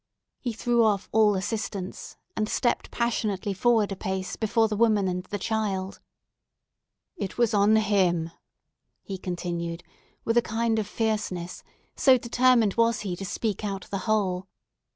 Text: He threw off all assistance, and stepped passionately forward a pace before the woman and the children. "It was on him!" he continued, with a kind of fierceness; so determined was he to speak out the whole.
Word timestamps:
He 0.39 0.51
threw 0.53 0.83
off 0.83 1.07
all 1.11 1.35
assistance, 1.35 2.17
and 2.35 2.49
stepped 2.49 2.89
passionately 2.89 3.53
forward 3.53 3.91
a 3.91 3.95
pace 3.95 4.35
before 4.35 4.67
the 4.67 4.75
woman 4.75 5.07
and 5.07 5.25
the 5.25 5.37
children. 5.37 5.93
"It 7.17 7.37
was 7.37 7.53
on 7.53 7.75
him!" 7.75 8.31
he 9.03 9.19
continued, 9.19 9.83
with 10.25 10.37
a 10.37 10.41
kind 10.41 10.79
of 10.79 10.87
fierceness; 10.87 11.61
so 11.95 12.17
determined 12.17 12.73
was 12.77 13.01
he 13.01 13.15
to 13.15 13.25
speak 13.25 13.63
out 13.63 13.87
the 13.91 13.99
whole. 14.09 14.47